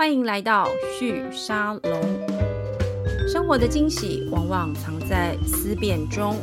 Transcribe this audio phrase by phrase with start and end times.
[0.00, 2.00] 欢迎来到旭沙龙。
[3.28, 6.36] 生活的惊喜往往藏在思辨中。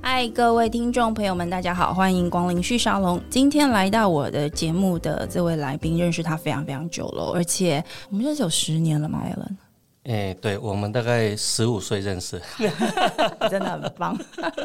[0.00, 3.20] 嗨，各位听众朋友们，大家好，欢迎光临旭沙龙。
[3.28, 9.58] 今天来到我的节目的这位来宾，认识他非常非常久了，而且我们认识有十年了嘛艾伦。
[10.04, 12.40] 哎，对我们大概十五岁认识，
[13.50, 14.18] 真的很棒。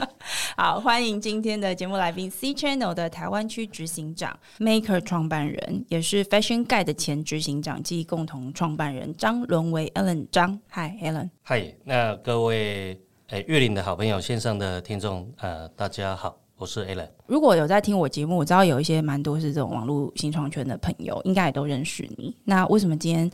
[0.55, 10.57] 好，欢迎今天的节目来宾，C Channel 的台湾区执行长，Maker 创办人，也是 Fashion Guide 的前执行长及共同创办人张伦维 Allen 张。
[10.71, 11.29] Hi Allen。
[11.47, 16.44] Hi，那各位诶，月岭的好朋友，线上的听众，呃，大家好。
[16.57, 17.05] 我是 Alan。
[17.27, 22.33] 如果有在听我节目，我知道有一些蛮多是这种网络新创圈的朋友，应该也都认识你。
[22.45, 23.29] 那为什么今天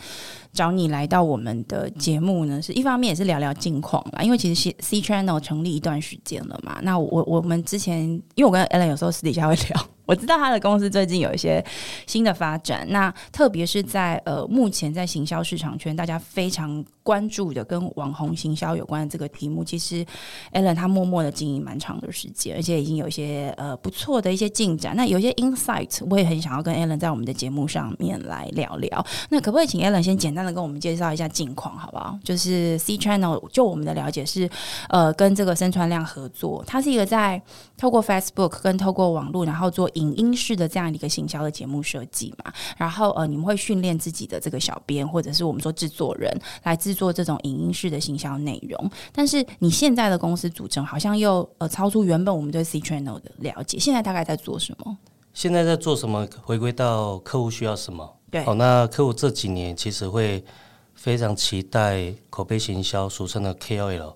[0.52, 2.59] 找你来到我们的节目呢？
[2.59, 6.79] 是一方面也是聊聊近况啦，因为其实 C Channel 成立一段时间了嘛。
[6.81, 8.02] 那我我们之前，
[8.34, 9.88] 因为我跟 Alan 有时候私底下会聊。
[10.07, 11.63] 我知道他的公司最近有一些
[12.07, 20.04] 新的发展，那特别是在呃目前在行销市场圈，大家非常关注的跟网红行销有关的这个题目，其实
[20.54, 24.96] Allen 他默默的经营蛮长的时间，而且已经有一些呃不错的一些进展。
[24.96, 29.05] 那有些 insight 我也很想要跟 Allen 在我们的节目上面来聊聊。
[29.29, 32.18] 那可不可以请 Allen 先简单的跟我们介绍一下近况，好不好？
[32.24, 34.49] 就是 C Channel 就我们的了解是
[34.90, 37.40] 呃跟这个申川亮合作，他是一个在
[37.77, 39.91] 透过 Facebook 跟透过网络，然后做。
[39.96, 48.91] 影音式的这样一个行销的节目设计嘛，然后呃，你们会训练自己的这个小编或者是我们说制作人来制作这种影音式的行销内容。
[49.13, 53.79] 但是你现在的公司组成好像又呃超出原本我们对 C Channel 的了解。
[53.79, 54.98] 现在大概在做什么？
[55.33, 56.27] 现在在做什么？
[56.41, 58.17] 回归到客户需要什么？
[58.29, 60.43] 对，好，那客户这几年其实会
[60.93, 64.13] 非常期待口碑行销，俗称的 KOL，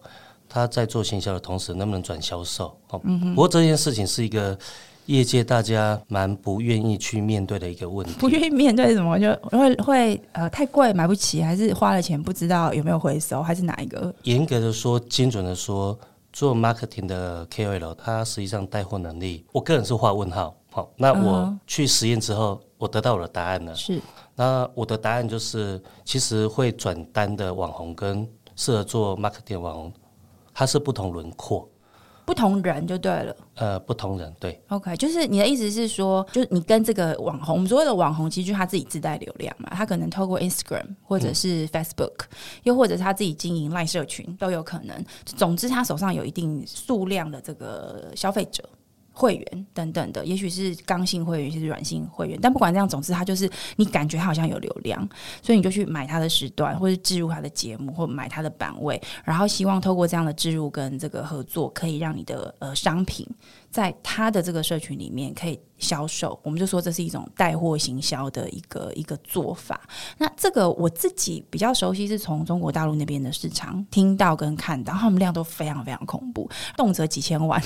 [0.49, 2.77] 他在做行销的同时能不能转销售？
[2.89, 4.57] 哦，不过这件事情是一个。
[5.05, 9.19] 业界大家蛮不愿意去面对的一个问题，不愿意面对什么？
[9.19, 14.13] 就会会呃太贵买不起，还是花了钱不知道有没有回收，还是哪一个？
[14.23, 15.97] 严格的说，精准的说，
[16.33, 20.55] 做 marketing 的 KOL，它实际上带货能力，我个人是画问号。
[20.71, 23.73] 好，那我去实验之后，我得到我的答案了。
[23.75, 24.01] 是，
[24.35, 28.27] 那我的答案就是，其实会转单的网红跟
[28.57, 29.93] 适合做 marketing 网红，
[30.53, 31.69] 它是不同轮廓。
[32.25, 42.25] 不同人就对了，呃，不同人对，OK，就是你的意思是说，就是你跟这个网红，我们所谓的网红，其实就是他自己自带流量嘛，他可能透过 Instagram 或者是 Facebook，
[42.63, 45.05] 又或者他自己经营赖社群都有可能。
[45.25, 48.63] 总之，他手上有一定数量的这个消费者。
[49.15, 52.37] 会员等等的，也许是刚性会员，也是软性会员。
[52.41, 55.07] 但不管这样，总之他就是你感觉他好像有流量，
[55.41, 63.25] 所以你就去买他的时段，或者置入他的节目，或买他的版位，然后希望透过这样的置入跟这个合作，可以让你的呃商品
[63.75, 65.59] 在他的这个社群里面可以。
[65.77, 69.81] 销售，我们就说这是一种带货行销的一个一个做法。
[70.17, 77.61] 那这个我自己比较熟悉，是从中国大陆那边的市场听到跟看到，他们量都非常非常恐怖，动辄几千万，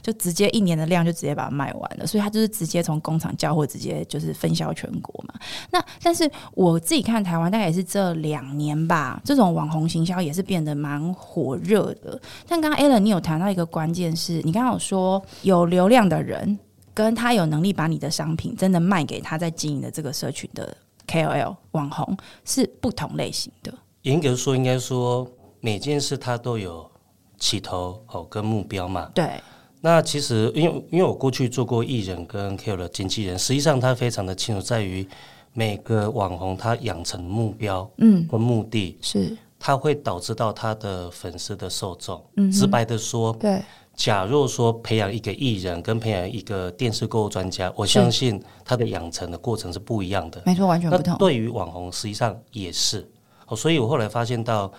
[0.00, 2.06] 就直接一年的量就直接把它卖完了。
[2.06, 5.34] 所以他就是直接从工厂交货，直接就是分销全国嘛。
[5.70, 12.18] 那但是我自己看台湾，大概也是这两年吧，这种网红行销也是变得蛮火热的。
[12.48, 16.58] 但刚刚 Alan 你有谈到一个关键，是你刚刚有说有流量的人。
[16.92, 23.72] 跟他有能力把你的商品真的卖给他在经营的这个社群的 KOL 网红是不同类型的。
[24.02, 25.26] 严格说，应该说
[25.60, 26.90] 每件事它都有
[27.38, 29.08] 起头哦跟目标嘛。
[29.14, 29.40] 对。
[29.80, 35.06] 那其实因为因为我过去做过艺人跟 KOL 的经纪人，实际上他非常的清楚，在于
[35.54, 42.22] 每个网红他养成目标嗯和目的，是他会导致到他的粉丝的受众。
[42.36, 43.62] 嗯，直白的说，对。
[44.00, 50.42] 假若说培养一个艺人跟培养一个电视购物专家，我相信他的养成的过程是不一样的。
[50.46, 51.18] 没错，完全不同。
[51.18, 53.06] 对于网红，实际上也是。
[53.46, 54.72] 哦，所以我后来发现到，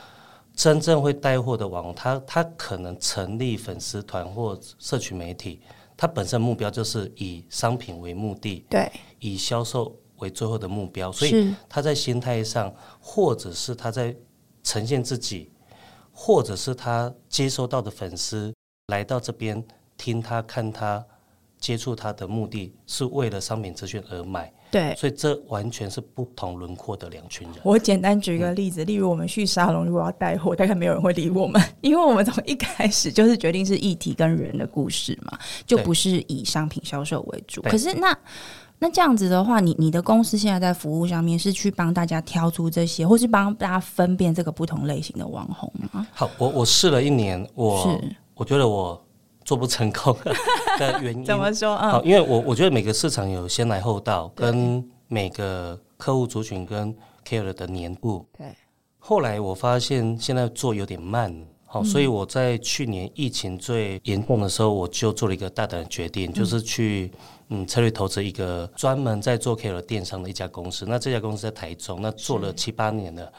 [0.56, 5.62] 真正会带货的网红，他他可能成立粉丝团或社群媒体，
[5.96, 11.12] 他本身目标就是以商品为目的，对，以销售为最后的目标。
[11.12, 14.16] 所以他在心态上，或者是他在
[14.64, 15.52] 呈现自己，
[16.12, 18.52] 或者是他接收到的粉丝。
[18.92, 19.64] 来到这边
[19.98, 21.04] 听他、看他、
[21.60, 27.58] 接触他的目的是为了商品资讯而买，对，所以这完全是不同轮廓的两群人。
[27.64, 37.62] 我简单举一个例子，例如我们去沙龙，如果要带货，大概没有人会理我们， 因为我们从一开始就是决定是议题跟人的故事嘛，就不是以商品销售为主。
[37.62, 38.18] 可是那
[38.80, 46.08] 那这样子的话，你你的公司现在在服务上面是去帮大家挑出这些，或是帮大家分辨这个不同类型的网红吗？
[46.12, 48.02] 好，我我试了一年，我。
[48.42, 49.00] 我觉得我
[49.46, 50.18] 做不成功
[50.80, 51.24] 的原因。
[51.24, 51.78] 怎么说？
[51.78, 56.92] 好，因为我我觉得每个市场有先来后到，跟每个客户族群跟
[57.24, 58.26] care 的年度。
[58.36, 58.48] 对。
[58.98, 61.32] 后来我发现现在做有点慢，
[61.68, 67.12] 好，所以我在去年疫情最严重的时候，我就做了一个大胆的决定，就是去。
[67.54, 73.30] 嗯，策略投资一个专门在做 KOL 电商的一家公司，那这家公司在台中，那做了七八年了。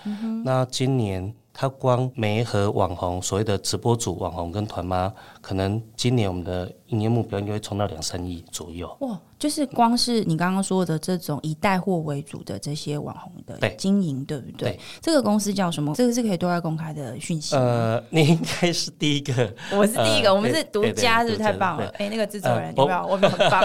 [0.44, 8.96] 那今年他光媒和网红，所谓的直播主、网红跟团妈，可能今年我们的营业目标应该会冲到两三亿左右。
[9.00, 9.20] 哇！
[9.38, 14.78] 就是光是你刚刚说的这种以带货为主的这些网红的经营，对不对？
[15.00, 15.92] 这个公司叫什么？
[15.96, 17.56] 这个是可以对外公开的讯息。
[17.56, 21.88] 呃，你应该是第一个， 我是第一个，我们是独家，是不是太棒了？
[21.98, 23.04] 哎，那个制作人，有没有？
[23.04, 23.64] 我们很棒。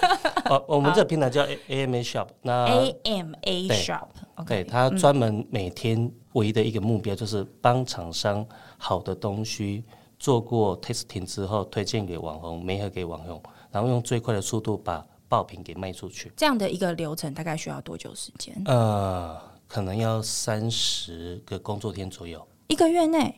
[0.48, 4.06] 哦，我们这个平台叫 A M A Shop，那 A M A Shop，
[4.46, 8.46] 对，它专门每天唯一的一个目标就是帮厂商
[8.76, 9.84] 好的东西
[10.18, 15.04] 做过 testing 之后，推荐给网红，媒合给网红，然后用最快的速度把。
[15.30, 18.58] 爆品给卖出去，这样的一个流程大概需要多久时间？
[18.64, 23.34] 呃，可能要三十个工作天左右，一个月内。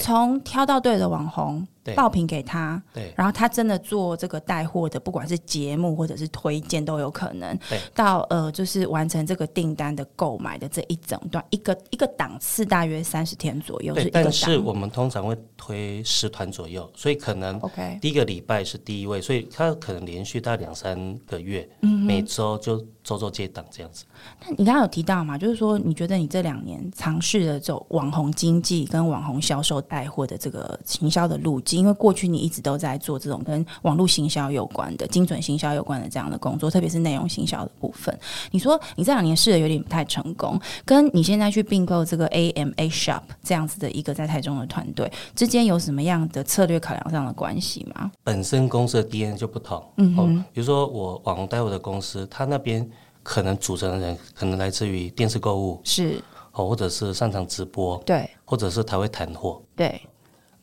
[0.00, 24.04] 从挑到对的网红，爆品给他，对，然后他真的做这个带货的，不管是节目或者是推荐都有可能，对，到呃就是完成这个订单的购买的这一整段，一个一个档次大约三十天左右，对，但是我们通常会推十团左右，所以可能 OK 第一个礼拜是第一位，所以他可能连续大概两三个月，嗯，每周就周周接档这样子。
[24.40, 29.82] 那你刚刚有提到嘛，就是说你觉得你这两年尝试的走网红经济跟网红销售。
[29.88, 38.16] 带货的这个行销的路径，因为过去你一直都在做这种跟网络行销有关的、精准行销有关的这样的工作，特别是内容行销的部分。
[38.50, 48.10] 你说你这两年试的有点不太成功，跟你现在去并购这个 AMA Shop 这样子的一个在台中的团队之间有什么样的策略考量上的关系吗？
[48.22, 52.88] 本身公司的 DNA 就不同，嗯，比如说我网红带货的公司，他那边
[53.22, 56.22] 可能组成的人可能来自于电视购物，是。
[56.52, 59.98] 哦，或者是擅长直播，对，或者是他会谈货，对。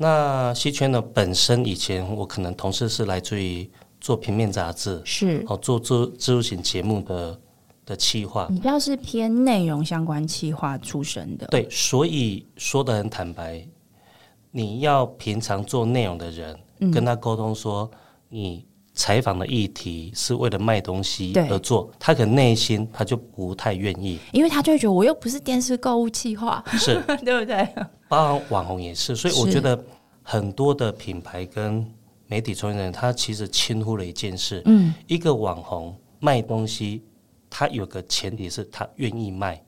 [0.02, 1.02] 那西圈呢？
[1.02, 3.70] 本身以前我可能同事是来自于
[4.00, 7.38] 做平面杂志，是哦，做做自助型节目的
[7.86, 11.46] 的企划，比较是偏内容相关企划出身的。
[11.48, 13.68] 对，所以说的很坦白，
[14.52, 16.58] 你要平常做内容的人
[16.94, 17.92] 跟他沟通说
[18.30, 18.69] 你。
[19.00, 27.02] 采访的议题是为了卖东西而做，他可能内心他就不太愿意，因为他就会觉得我又不是电视购物计划，是。
[27.24, 27.66] 对不对？
[28.10, 29.82] 包括网红也是，所以我觉得
[30.22, 31.90] 很多的品牌跟
[32.28, 37.02] 媒体从业人，他其实轻忽了一件事，嗯，一个网红卖东西，
[37.50, 39.64] 他有个前提是他愿意卖。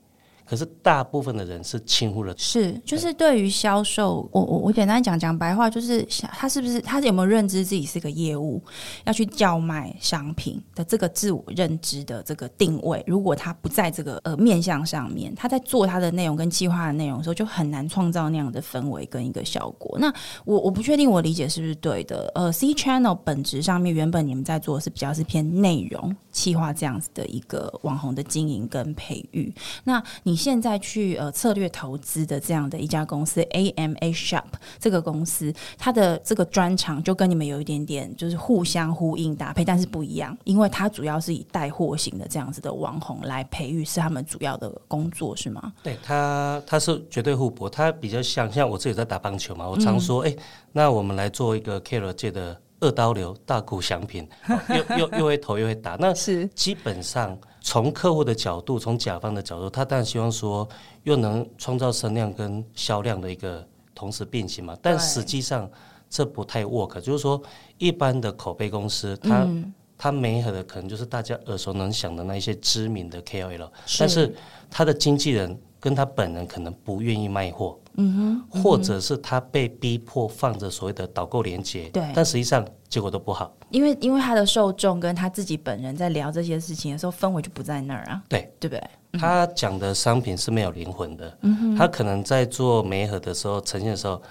[0.51, 8.61] 可是大部分的人是轻忽了，是就是对于销售，我我我简单讲讲白话，就是他是不是他有没有认知自己是个业务，
[9.05, 19.97] 要去叫卖商品的这个自我认知的这个定位，如果他不在这个呃面向上面，他在做他的内容跟计划的内容的时候，就很难创造那样的氛围跟一个效果。
[19.99, 20.13] 那
[20.43, 22.29] 我我不确定我理解是不是对的。
[22.35, 29.53] 呃，C channel 本质上面原本你们在做的是比较是偏内容计划这样子的一个网红的经营跟培育，
[29.85, 30.41] 那你。
[30.41, 34.43] 现在去呃策略投资的这样的一家公司 AMA Shop
[34.79, 45.71] 这个公司，它的这个专长就跟你们有一点点就是互相呼应搭配，但是不一样，因为它主要是以带货型的这样子的网红来培育，是他们主要的工作，是吗？
[45.83, 50.35] 对，它它是绝对互补，它比较像像我自己在打棒球嘛，我常说，哎，
[50.71, 54.27] 那我们来做一个 Care 界的二刀流大股奖品，
[54.69, 56.45] 又又又会投又会打，那是。
[56.47, 57.39] 基本上。
[57.63, 60.67] 从客户的角度，从甲方的角度，他当然希望说
[61.03, 64.75] 又能创造声量跟销量的一个同时并行嘛。
[64.81, 65.69] 但实际上
[66.09, 67.39] 这不太 work，就是说
[67.77, 69.47] 一般的口碑公司，他
[69.95, 73.69] 他没合的可能就是大家耳熟能详的那一些知名的 KOL，
[73.99, 74.35] 但是
[74.67, 77.77] 他的经纪人跟他本人可能不愿意卖货。
[77.95, 89.19] 嗯哼，或者是他被逼迫放着所谓的导购连接，对，但实际上结果都不好，因为因为他的受众跟他自己本人在聊这些事情的时候，氛围就不在那儿啊，对，对不对？
[89.19, 94.21] 他讲的商品是没有灵魂的，嗯哼，他可能在做媒合的时候呈现的时候，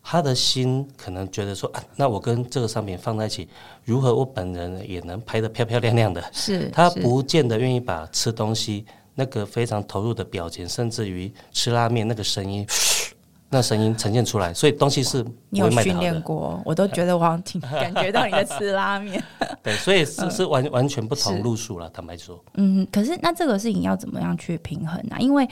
[0.00, 3.48] 他的心可能觉得说啊，那我跟这个商品放在一起，
[3.84, 6.22] 如何我本人也能拍得漂漂亮亮的？
[6.32, 8.86] 是他不见得愿意把吃东西
[9.18, 12.64] 那个非常投入的表情，甚至于吃拉面那个声音。
[13.50, 19.24] 那声音呈现出来，所以东西是你有训练过，我都觉得我好像挺感觉到你在吃拉面。
[19.64, 21.88] 对，所以是是完完全不同路数了。
[21.88, 25.16] 坦白说，嗯，可是那这个事情要怎么样去平衡呢？
[25.18, 25.48] 因为，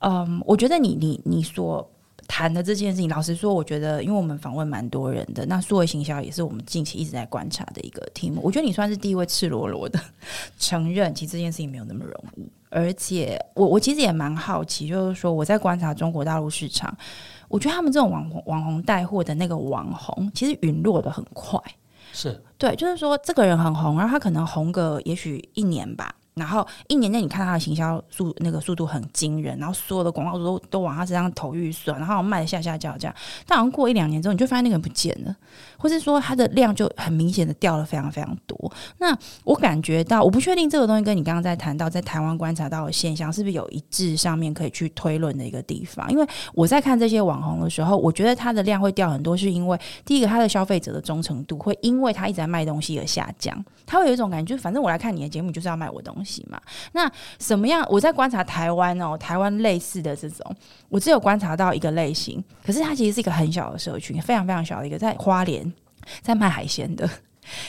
[0.00, 1.90] 嗯，我觉得你你你所
[2.28, 8.40] 谈的这件事情，老实说，我觉得，因为我们访问蛮多人的，那数位行销也是我们近期一直在观察的一个题目。
[8.44, 9.98] 我觉得你算是第一位赤裸裸的
[10.58, 12.46] 承认，其实这件事情没有那么容易。
[12.70, 16.94] 而且，我我其实也蛮好奇，就是说我在观察中国大陆市场，
[17.48, 21.58] 我觉得他们这种网红网红带货的那个网红，其实陨落的很快。
[22.12, 26.14] 是对，就是说这个人很红，然后他可能红个也许一年吧。
[26.38, 33.14] 然后一年内，你看他的行销速那个速度很惊人，然后所有的广告都都往他身上投预算，然后卖的下下叫这样。
[33.46, 35.36] 但好像过一两年之后，你就发现那个人不见了，
[35.76, 38.72] 或是说他的量就很明显的掉了非常非常多。
[38.98, 46.10] 那我感觉到，我不确定这个东西跟你刚刚在谈到在台湾观察到的现象是不是有一致上面可以去推论的一个地方。
[46.10, 53.64] 因为我在看这些网红的时候，我觉得他的量会掉很多，是因为第一个他的消费者的忠诚度会因为他一直在卖东西而下降。
[53.86, 56.60] 他会有一种感觉，就反正我来看你的节目，就是要卖我东西嘛。
[56.92, 57.86] 那什么样？
[57.88, 60.54] 我在观察台湾哦，台湾类似的这种，
[60.88, 65.72] 我只有观察到一个类型，可是它其实是一个很小的社群，非常非常小的一个，在花莲
[66.20, 67.08] 在卖海鲜的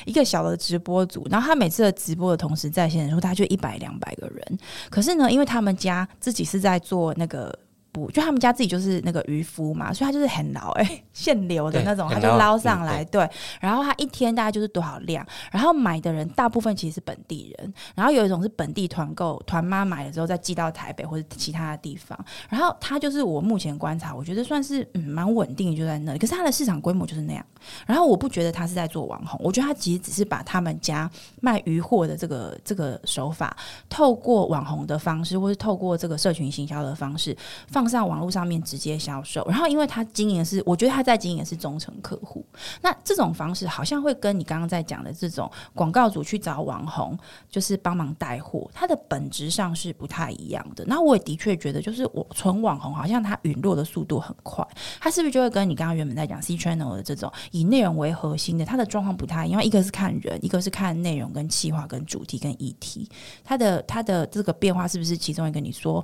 [0.05, 1.27] 一个小的直播组。
[1.29, 4.59] 然后他每次的直播的同时在线的时候，他就一百两百个人。
[4.89, 7.57] 可是呢，因为他们家自己是在做那个。
[7.91, 13.03] 不，就他们家自己就是那个渔夫嘛，所以他就是很捞哎，现流的那种，他就捞上来。
[13.05, 13.27] 对，
[13.59, 22.17] 然后他一天大概就是多少量，然后买的人大部分其实是本地人，然后有一种是本地团购团妈买了之后再寄到台北或者其他的地方，
[22.49, 26.19] 然后他就是我目前观察，我觉得算是嗯蛮稳定，就在那里。
[26.19, 27.43] 可是他的市场规模就是那样，
[27.87, 31.09] 然后我不觉得他是在做网红，我觉得他其实只是把他们家
[31.41, 33.55] 卖鱼货的这个这个手法，
[33.89, 37.35] 透过网红的方式，或是透过这个社群行销的方式。
[37.67, 42.45] 放放上网络上面直接销售，然后因为他经营是，我觉得他在经营是忠诚客户。
[42.81, 47.17] 那这种方式好像会跟你刚刚在讲的这种广告主去找网红，
[47.49, 50.83] 就是帮忙带货，它的本质上是不太一样的。
[50.87, 54.67] 那我也的确觉得，就是我纯网红好像它陨落的速度很快，
[54.99, 59.63] 它是不是就会跟你刚刚原本在讲 C channel 的这种以内容为核心的，它的状况不太一样。
[59.63, 63.07] 一个是看人，一个是看内容跟企划跟主题跟议题，
[63.41, 66.03] 它的它的这个变化是不是其中一个你说？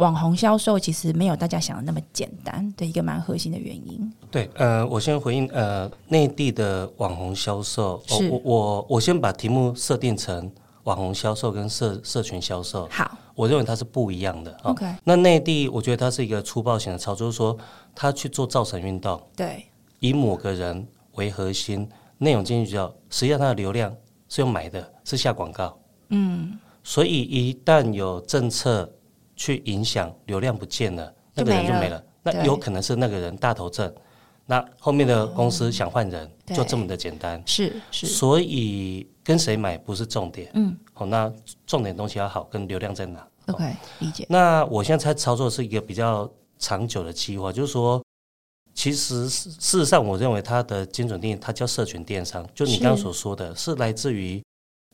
[0.00, 4.10] 网红销售其实没有大家想的那么简单的一个蛮核心的原因。
[4.30, 10.50] 对，呃，我先回应，呃，内地的网红销售，我我我先把题目设定成
[10.84, 12.88] 网红销售跟社社群销售。
[12.90, 14.50] 好，我认为它是不一样的。
[14.62, 17.54] OK，那内地我觉得它是一个粗暴型的操作，就是说
[17.94, 19.66] 他去做造神运动，对，
[19.98, 23.94] 以某个人为核心，内容进去之后，实际上它的流量
[24.30, 25.78] 是用买的，是下广告。
[26.08, 28.90] 嗯，所以一旦有政策。
[29.40, 32.04] 去影响流量不见了，那个人就没了。
[32.22, 33.90] 那有可能是那个人大头症，
[34.44, 37.42] 那后面的公司想换人，就这么的简单。
[37.46, 40.50] 是是，所以跟谁买不是重点。
[40.52, 41.32] 嗯，好，那
[41.66, 44.26] 重点东西要好，跟流量在哪？OK，理解。
[44.28, 48.04] 那我现在在操作是一个比较长久的计划，就是说，
[48.74, 54.44] 其实事实上，我认为它的精准定义，它叫社群电商，就你刚刚所说的是来自于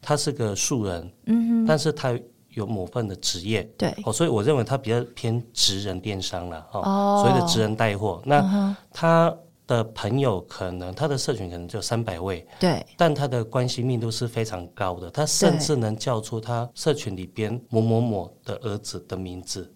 [0.00, 2.17] 他是个素人，嗯，但是他。
[2.57, 9.35] 有某份的职业，对，哦，所以我认为他比较偏职人电商了，哦，所谓的职人带货，那他
[9.67, 19.71] 的朋友可能他的社群可能就三百位，对，但他的关系密度是非常高的，他甚至能叫出他社群里边某某某的儿子的名字，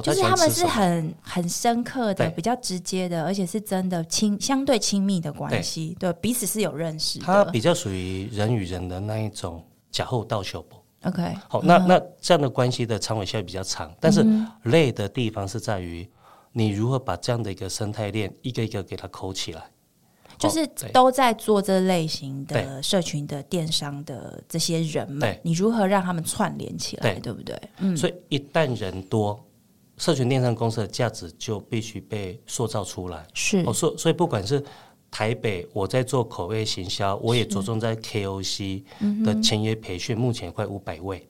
[0.00, 10.76] 就是他们是很很深刻的、比较直接的，而且是真的亲相对亲密的关系，对，彼此是有认识，他比较属于人与人的那一种假后道修补。
[11.04, 14.22] OK，好，那那这样的关系的长尾效比较长，但是
[14.64, 16.06] 累的地方是在于
[16.52, 19.70] 你如何把这样的一个生态链一个一个给它抠起来，
[20.38, 27.32] 就是都在做这类型的社群的电商的这些人们，你如何让他们串联起来，对。
[27.32, 27.58] 不对？
[27.78, 29.42] 嗯，所以一旦人多，
[29.96, 33.26] 社群电商公司的价值就必须被塑造出来。
[33.32, 34.62] 是，哦所所以不管是。
[35.10, 38.82] 台北，我在做口味行销，我也着重在 KOC
[39.24, 41.26] 的签约培训，目前快五百位。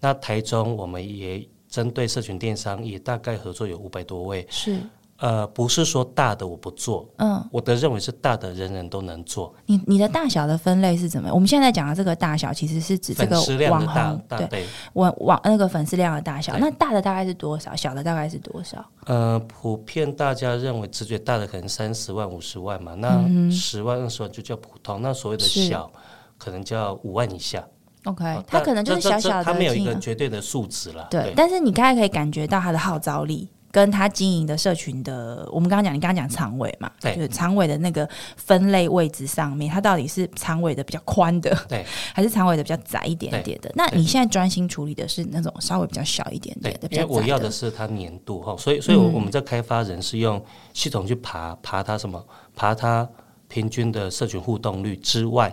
[0.00, 4.46] 那台中，我们也针对社群电商，也大概合作有五百多位。
[4.50, 4.78] 是。
[5.18, 9.54] 呃，不是说大的我不做，嗯，我的认为是大的人人都能做。
[9.66, 11.32] 你你的大小的分类是怎么？
[11.32, 13.40] 我们现在讲的这个大小，其实是指这个
[13.70, 16.58] 网红对网网那个粉丝量的大小。
[16.58, 17.74] 那大的大概是多少？
[17.76, 18.84] 小的大概是多少？
[19.06, 25.00] 呃，普遍大家认为直觉大的可能三十万、五十万嘛，那十万、二十万就叫普通。
[25.00, 25.88] 那所谓的小，
[26.36, 27.64] 可能叫五万以下。
[28.04, 31.06] OK，它可能就是小小的，它没有一个绝对的数值了。
[31.08, 33.48] 对，但是你大概可以感觉到它的号召力。
[33.74, 43.68] 跟他经营的社群的，我们刚刚讲，你刚刚讲长尾嘛，对，就是长尾的那个分类位置上面，它到底是长尾的比较宽的，对， 还是长尾的比较窄一点点的？
[43.74, 50.40] 那你现在专心处理的是那种稍微比较小一点点的，因为我要的是它年度哈，所以所以我们在开发人是用
[50.72, 53.08] 系统去爬爬它什么，爬它
[53.48, 55.52] 平均的社群互动率之外，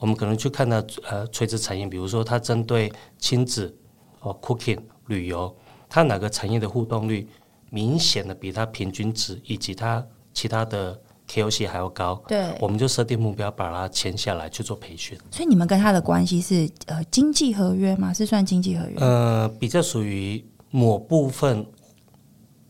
[0.00, 3.72] 我们可能去看到呃垂直产业，比如说它针对亲子
[4.22, 5.54] 哦 cooking 旅游。
[5.92, 7.28] 它哪个产业的互动率
[7.70, 12.22] 明显的比它平均值以及它其他的 KOC 还要高？
[12.28, 15.16] 对，我们就设定目标，把它签下来去做培训。
[15.30, 18.12] 所以你们跟他的关系是呃经济合约吗？
[18.12, 18.96] 是算经济合约？
[18.98, 21.64] 呃，比较属于某部分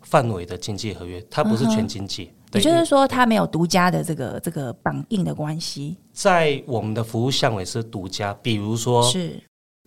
[0.03, 2.31] 范围的经济合约，它不是全经济。
[2.53, 5.97] 也就是说，它没有独家的这个这个绑定的关系。
[6.13, 9.41] 在我们的服务项目是独家，比如说是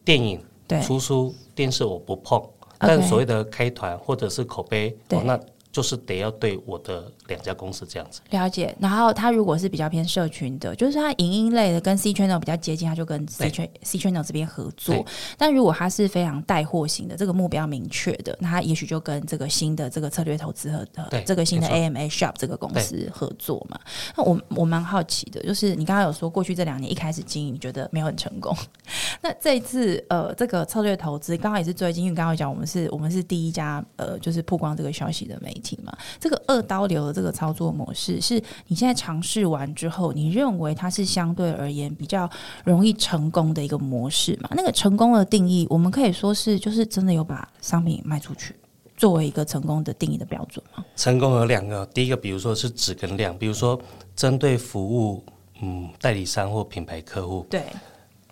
[0.05, 2.41] 电影、对出书、电视，我不碰。
[2.85, 5.39] 但所谓的开团或者是口碑，那。
[5.73, 15.03] 就是得要对我的两家公司这样子了解，然后他如果是比较偏社群的，就是他影音类的跟 C channel 比较接近，他就跟 C channel C channel 这边合作。
[15.35, 20.87] 但如果他是非常带货型的，这个目标明确的，那他也许就跟这个新的这个策略投资和
[21.25, 23.79] 这个新的 AMA Shop 这个公司合作嘛。
[24.15, 28.55] 那我我蛮好奇的，就是你刚刚有说过去这两年一开始经营，你觉得没有很成功。
[29.23, 35.62] 那这一次呃，这个策略投资刚好也是最近，因为刚刚讲我们是我们是第一家呃，就是曝光这个消息的媒体。
[35.83, 42.29] 嘛，这个二刀流的这个操作模式，是你现在尝试完之后，你认为它是相对而言比较
[42.63, 44.49] 容易成功的一个模式嘛？
[44.53, 48.55] 那个成功的定义，我们可以说是就是真的有把商品卖出去，
[48.97, 50.83] 作为一个成功的定义的标准吗？
[50.95, 53.79] 成功有两个，第一个，比如说是质跟量，比如说
[54.15, 55.23] 针对服务，
[55.61, 57.63] 嗯，代理商或品牌客户，对，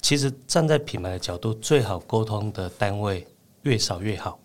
[0.02, 3.26] 其实站在品牌的角度，最好沟通的单位
[3.64, 4.38] 越少越好。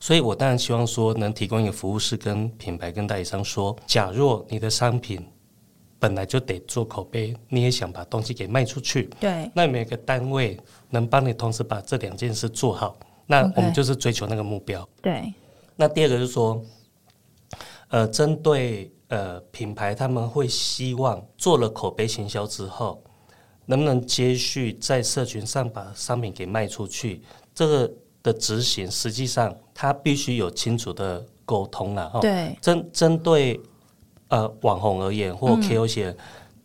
[0.00, 5.24] 所以，我当然希望说，能提供一个服务是跟品牌、跟代理商说：，假若你的商品
[6.00, 10.58] 本来就得做口碑，你也想把东西给卖出去，对，那每个单位
[10.90, 14.88] 能帮你同时把这两件事做好，那我们就是追求那个目标。
[15.00, 15.32] 对。
[15.76, 16.60] 那第二个就是说，
[17.88, 23.00] 呃，针对呃品牌，他们会希望做了口碑行销之后，
[23.64, 27.22] 能不能接续在社群上把商品给卖出去？
[27.54, 27.92] 这个。
[28.30, 32.18] 的执行，实际上他必须有清楚的沟通了。
[32.20, 33.58] 对，针针对
[34.28, 36.14] 呃网红而言，或 KOC，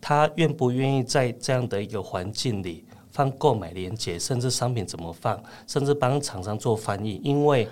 [0.02, 7.22] 他愿不愿意在这样的一个环境里放购买链接，甚至商品怎么放，甚至帮厂商做翻译？
[7.24, 7.68] 因为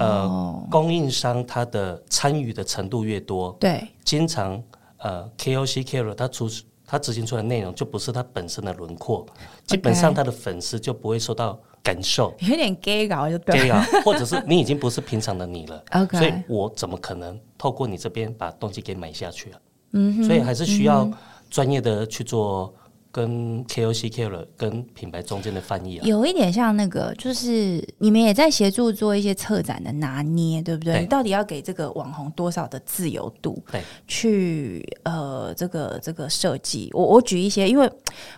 [0.00, 4.60] 呃，供应商他的参与的程度越多，对，经常
[4.98, 6.50] 呃 KOC KOL 他出
[6.84, 9.24] 他执行出来的内容就不是他本身的轮廓，
[9.66, 11.56] 基本上他的粉丝就不会受到。
[11.84, 19.60] 感受有点 gay 搞就对了，或者是你已经不是平常的你了， 所以我怎么可能透过你这边把东西给买下去啊？
[19.92, 21.08] 嗯，所以还是需要
[21.48, 22.74] 专业的去做。
[23.14, 30.98] 跟 KOC、KOL 跟品牌中间的翻译啊，有一点像那个，就是你们也在协助做一些策展的拿捏，对不对？
[30.98, 33.62] 你到底要给这个网红多少的自由度？
[33.70, 37.88] 对，去呃，这个这个设计，我我举一些，因为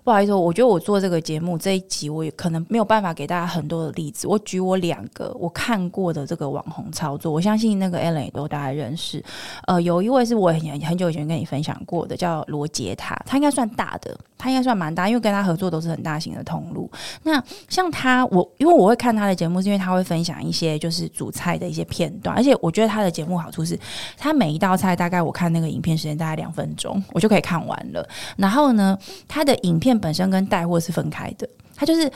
[0.04, 4.28] 不好意思，我觉得我做这个节目这一集，我也可能没有办法给大家很多的例子。
[4.28, 9.24] 我举我两个我看过的这个网红操作，我相信那个 Ellen 也都大家认识。
[9.66, 14.65] 呃，有一位是我很很久以前跟你分享过的，叫罗杰塔，他应该算大的，他应该。
[14.66, 16.90] 算蛮大，因为跟他合作都是很大型的通路。
[17.22, 23.78] 那像他，我因为我会看他的节目，是因为他会分享一些就是煮菜的一些片段，而且我觉得他的节目好处是，
[24.16, 28.06] 他每一道菜大概我看那个影片时间大概两分钟，我就可以看完了。
[28.36, 28.98] 然后呢，
[29.28, 32.10] 他的影片本身跟带货是分开的，他就是。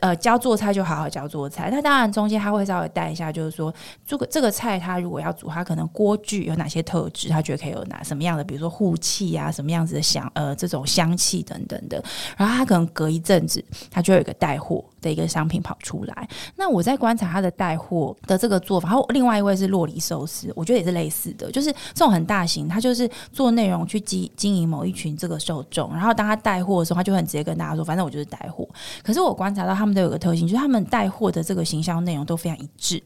[0.00, 1.70] 呃，教做菜就好好教做菜。
[1.70, 3.72] 那当然中间他会稍微带一下，就是说
[4.04, 12.02] 这个这个菜他如果要煮，他可能锅具有哪些特质，他觉得可以有哪什么样的，比如说护气啊，什么样子的香呃这种香气等等的。
[12.36, 16.28] 然后他可能隔一阵子，他就有一个带货的一个商品跑出来。
[16.56, 18.88] 那我在观察他的带货的这个做法。
[18.88, 25.92] 然后另外一位是洛里寿司，我觉得也是类似的，就是这种很大型，他就是做内容去经经营某一群这个受众。
[25.92, 28.68] 然后当他带货的时候，他就很直接跟大家说，反正我就是带货。
[29.04, 29.76] 可是我观察到。
[29.76, 32.98] 他们都有个特性，就是他们带货的这个行销内容都非常一致。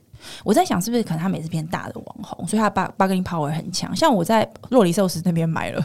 [0.44, 3.94] 我在想，是不是可能他每次偏大的网红，所以他八八根 power 很强。
[3.96, 5.84] 像我在洛里寿司那边买了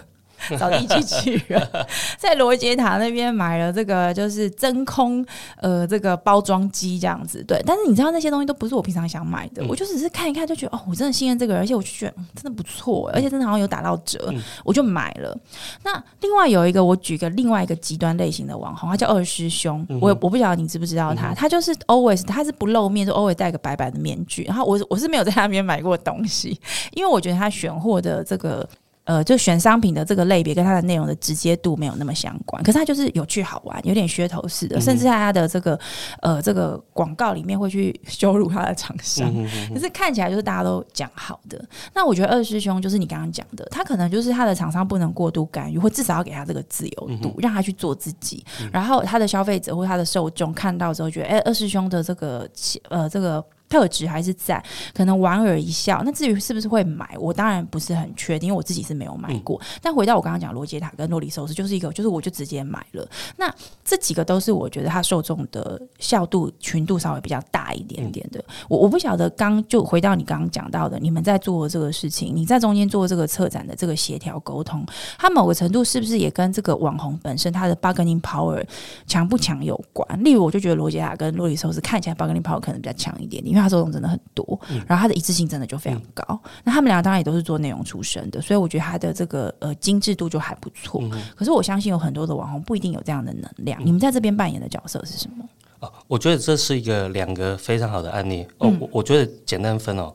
[0.57, 1.61] 扫地机器人，
[2.17, 5.25] 在罗杰塔那边买了这个就是真空
[5.57, 7.43] 呃这个包装机这样子。
[7.47, 15.37] 对，但是你知道那些东西都不是我平常想买的，我就只是看一看就觉得哦，我真的信任这个人，而且我就觉得真的不错，而且真的好像有打到折，我就买了。
[15.83, 24.43] 那另外有一个，我举个另外一个极端类型的网红，他叫二师兄，我我不晓得你知不知道他，他就是 always 他是不露面，就 always 戴个白白的面具。
[24.43, 26.59] 然后我我是没有在他那边买过东西，
[26.93, 28.67] 因为我觉得他选货的这个。
[29.05, 35.79] 呃，就选商品的这个类别跟它的内容的直接度没有那么相关，可是它就是有趣好玩，有点噱头似的，甚至在它的这个
[36.21, 39.31] 呃这个广告里面会去羞辱它的厂商，
[39.73, 41.63] 可是看起来就是大家都讲好的。
[41.93, 48.43] 那我觉得二师兄就是你刚刚讲的，他可能就是他的厂商不能过度干预，或至少要给他这个自由度，让他去做自己。
[48.71, 52.49] 然后他的消费者或他的受众看到之后，觉得哎，二师兄的这个
[52.89, 53.43] 呃这个。
[53.67, 56.01] 特质还是在，可能莞尔一笑。
[56.05, 59.59] 那至于是不是会买，我当然不是很确定，因为我自己是没有买过。
[59.81, 63.07] 但回到我刚刚讲罗杰塔跟洛里寿司，就是一个，就是我就直接买了。
[63.37, 68.43] 那这几个都是我觉得它受众的效度群度稍微比较大一点点的。
[68.69, 74.85] 我我不晓得，刚就回到你刚刚讲到的，你们在做这个事情，你在中间做这个策展的这个协调沟通，
[75.17, 78.63] 它某个程度是不是也跟这个网红本身它的 bargaining power
[79.07, 80.23] 强不强有关？
[80.23, 86.37] 例如，我就觉得罗杰塔跟洛里寿司看起来 bargaining power 可能比较强一点，因为他受众真的很多，然后他的一致性真的就非常高。
[86.65, 91.01] 那他们两个当然也都是做内容出身的，所以我觉得他的这个呃精致度就还不错。
[91.37, 93.79] 可是我相信有很多的网红不一定有这样的能量。
[93.85, 95.45] 你们在这边扮演的角色是什么？
[95.79, 98.45] 哦，我觉得这是一个两个非常好的案例。
[98.57, 100.13] 哦，我我觉得简单分哦，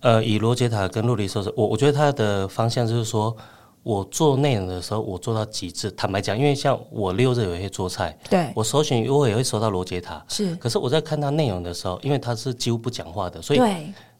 [0.00, 3.36] 呃，以罗杰塔跟陆离说是，我我觉得他的方向就是说。
[3.82, 5.90] 我做内容的时候，我做到极致。
[5.92, 10.24] 坦白讲，因为像我六日有一些做菜，对我首选我也会收到罗杰塔。
[10.28, 13.60] 是，可是我在看他内容的时候，因为他是几乎不讲话的，所以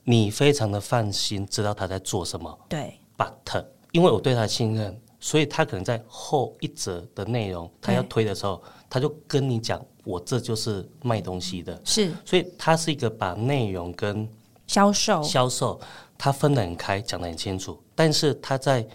[0.03, 2.59] 你非常的放心，知道他在做什么。
[2.69, 11.79] 对，But 因为我对他信任，所以他可能在后一则的内容他要推的时候，他就跟你讲，我这就是卖东西的。
[11.85, 14.27] 是，所以他是一个把内容跟
[14.67, 15.79] 销售销售
[16.17, 18.87] 他分得很开，讲得很清楚，但是他在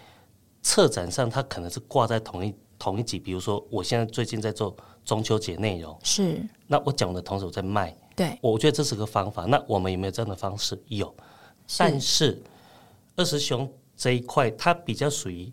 [0.66, 3.20] 策展上，它可能是挂在同一同一集。
[3.20, 9.44] 比如说，我现在最近在做中秋节内容，是那我讲的同时我在卖，对，我觉得这是个方法。
[9.44, 10.76] 那我们有没有这样的方式？
[10.88, 11.14] 有，
[11.78, 12.42] 但是
[13.14, 15.52] 二师兄这一块，它比较属于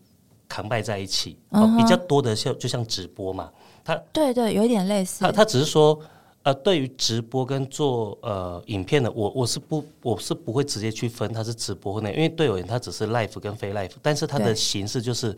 [0.49, 1.37] 扛拜在一起，
[1.77, 3.51] 比较多的像就像直播嘛，
[3.83, 5.23] 它对对，有一点类似。
[5.23, 5.99] 它它只是说。
[6.43, 15.35] 呃，对于直播跟做呃影片的，我我是不我是不会直接去分它是直播那，因为对我而言它只是 live 跟非 live，但是它的形式就是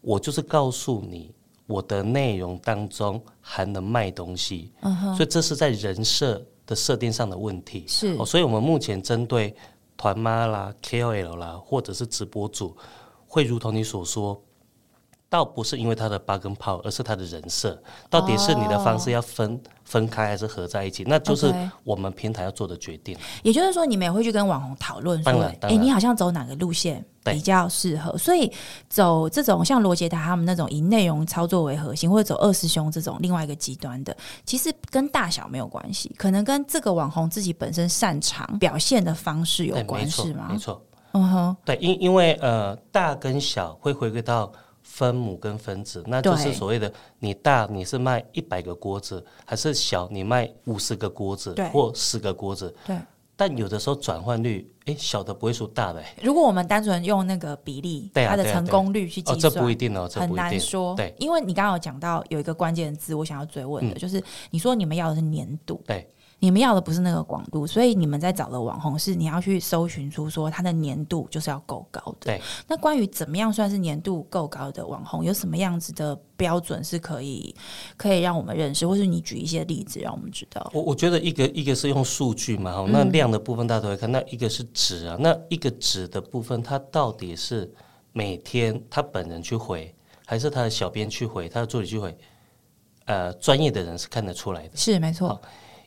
[0.00, 1.30] 我就是告诉你
[1.66, 4.72] 我的内容当中含能卖东西，
[5.14, 7.84] 所以这是在人设的设定上的问题。
[7.86, 9.54] 是，所以我们目前针对
[9.96, 12.74] 团妈啦、KOL 啦，或者是直播主，
[13.26, 14.42] 会如同你所说。
[15.30, 17.80] 倒不是因为他的八根炮，而是他的人设。
[18.10, 21.04] 到底是你的方式要分分开，还是合在一起？
[21.06, 23.16] 那就是我们平台要做的决定。
[23.44, 28.52] 也就是说，你们也会去跟网红讨论说：“哎，你好像走哪个路线比较适合？”所以
[28.88, 40.48] 走这种像罗杰达他们那种以内容操作为核心，或者走二师兄这种另外一个极端的，其实跟大小没有关系，可能跟这个网红自己本身擅长表现的方式有关，系吗？
[40.50, 44.50] 没错，嗯哼，对，因因为呃，大跟小会回归到。
[44.82, 52.74] 分母跟分子，那就是所谓的你大你是卖一百个锅子，还是小你卖五十个锅子或十个锅子？
[52.86, 52.96] 对。
[53.36, 56.04] 但有的时候转换率，哎，小的不会输大的。
[56.22, 60.94] 如果我们单纯用那个比例，它的成功率去计算，这不一定哦，很难说。
[60.94, 65.82] 对，因为你刚刚有讲到有一个关键字，我想要追问的，就是你说你们要的是年度。
[65.86, 66.06] 对。
[66.40, 72.16] 你们要的不是那个广度，所以你们在找的网红是你要去搜寻出说它的年度就是要够高的。
[72.20, 72.40] 对。
[72.66, 77.54] 那关于怎么样算是年度够高的网红，有什么样子的标准是可以
[77.96, 80.70] 可以让我们认识，或是你举一些例子让我们知道？
[80.74, 84.10] 我我觉得一个一个是用数据嘛，哈，那量的部分大家都会看。
[84.10, 87.70] 那一个是值啊，那一个值的部分，它到底是
[88.12, 92.16] 每天他本人去回，还是他的小编去回，他的助理去回？
[93.04, 94.76] 呃，专业的人是看得出来的。
[94.76, 95.40] 是没错。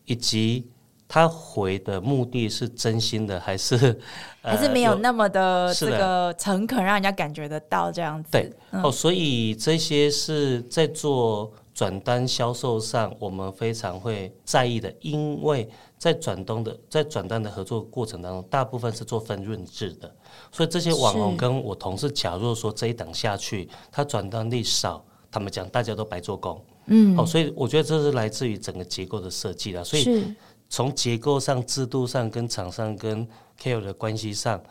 [0.05, 0.69] 以及
[1.07, 3.99] 他回的目的是真心的，还是
[4.41, 8.29] 还是没有那么的这个诚恳，让人家感觉得到这样子。
[8.31, 8.51] 对
[8.83, 20.13] 哦，所以这些是在做转单销售上，我们非常会在意的，因为在转东的在转单的合作过程当中，大部分是做分润制的，
[20.51, 26.59] 所以这些网红跟我同事，假如说这一档下去，他转单率少，他们讲大家都白做工。
[26.87, 29.83] 嗯，哦，所以我觉得这是来自于整个结构的设计了。
[29.83, 30.35] 所以
[30.69, 33.27] 从结构上、制度上、跟厂商跟
[33.61, 34.61] KOL 的关系上，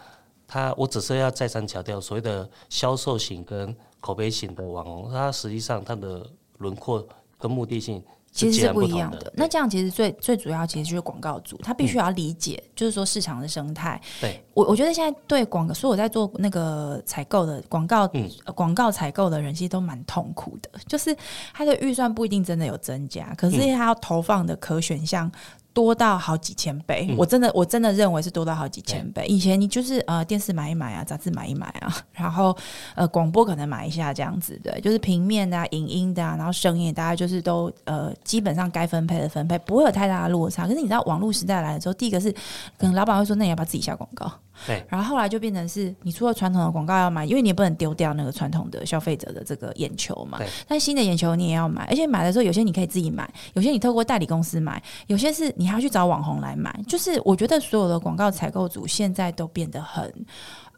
[0.46, 7.07] 它我只是要再三强调，所谓的销售型跟口碑型的网红，它实际上它的轮廓
[7.38, 8.03] 跟目的性。
[8.33, 9.33] 其实是不一样的。
[9.37, 14.01] 那这样其实最最主要，其实就是广告组，他必须要理解，就是说市场的生态。
[14.21, 18.11] 对我，我觉得现在对广告，所以我在做那个采购的广告，
[18.55, 21.14] 广告采购的人其实都蛮痛苦的，就是
[21.53, 25.31] 他的预算不一定真的有增加，可是他要投放的可选项。
[25.75, 29.25] 多到好几千倍，我真的我真的认为是多到好几千倍。
[29.27, 32.57] 以前你就是呃电视买一买啊，杂志买一买啊， 然后
[32.95, 40.67] 呃广播可能买一下这样子的，就是平面的、影音的，然后声音大家就是都呃基本上该分配的分配，不会有太大的落差。
[40.67, 42.31] 可是你知道网络时代来的时候，第一个是
[42.77, 44.31] 可能老板会说，那你要不要自己下广告？
[44.66, 50.40] 对，然后后来就变成是你除了传统的广告要买，因为你也不能丢掉那个传统的消费者的这个眼球嘛。
[50.66, 56.72] 但新的眼球你也要买，而且买的时候有些你可以自己买，有些你透过代理公司买，有些是你还要去找网红来买。
[56.87, 60.12] 就是我觉得所有的广告采购组现在都变得很。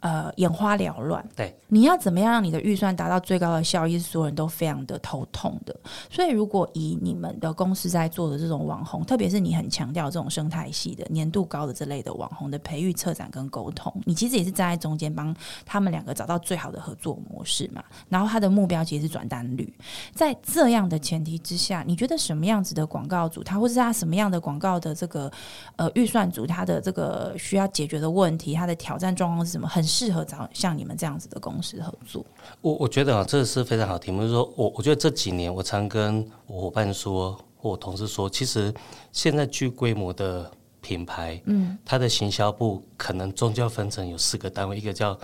[0.05, 1.27] 呃，眼花缭乱。
[1.35, 5.75] 对，你要怎么样让你的预算达到最高的效益，是所有人都非常的头痛的。
[6.11, 17.83] 所以，如果以你们的公司在做的这种网红，特别是你很强调这种生态系的、年度高的这类的网红的培育、策展跟沟通，你其实也是站在中间，帮他们两个找到最好的合作模式嘛。
[18.11, 19.73] 然后，他的目标其实是转单率。
[20.15, 25.33] 在这样的前提之下，你觉得什么样子的广告组，他或是他什么样的广告的这个
[25.77, 29.67] 呃预算组，他的这个需要解决的问题，他的挑战状况是什么？
[29.67, 29.83] 很。
[29.95, 32.25] 适合找像你们这样子的公司合作。
[32.61, 34.23] 我我觉得啊，这是非常好题目。
[34.23, 38.75] 就是说我我觉得这几年，我常跟我伙伴说，或我同事说，其实
[39.13, 45.17] 现在巨规模的品牌，嗯，它的行销部可能宗教分成有四个单位，一个叫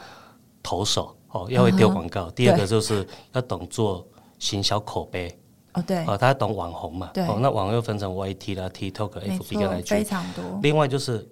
[0.63, 4.07] 投手哦，要会丢广告；第二个就是要懂做
[4.39, 5.37] 行销口碑
[5.73, 10.61] 哦，对哦，他懂网红嘛，对哦，那网红又分成 YT 啦、TikTok、FB 跟 IG，非常多。
[10.63, 11.29] 另外就是。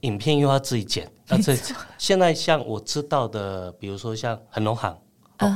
[0.00, 1.54] 影片又要自己剪，那这
[1.98, 4.96] 现在像我知道的，比如说像恒隆行，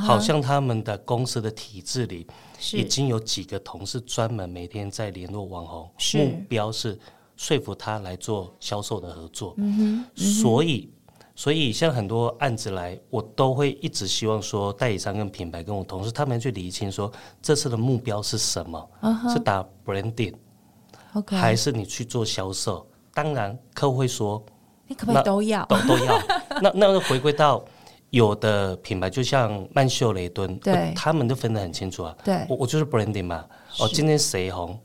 [0.05, 2.27] 好像他们的公司的体制里
[2.73, 6.97] 已经有几个同事专门每天在联络网红，目标是
[7.35, 9.53] 说服他来做销售的合作。
[9.57, 10.89] 嗯哼，所以
[11.35, 18.89] 所以像很多案子来，我都会一直希望说代理商跟品牌跟我同事他们去理清说这次的目标是什么，
[19.33, 22.87] 是打 branding，OK，还是你去做销售？
[23.15, 24.45] 当然，客户会说
[24.87, 25.65] ：“你可不可以都要？
[25.67, 26.21] 都都要。
[26.61, 27.63] ”那那回归到
[28.09, 32.13] 有的品牌，就像曼秀雷敦，对，他们都分得很清楚啊。
[32.25, 33.45] 对，我我就是 branding 嘛。
[33.79, 34.77] 哦，今天谁红，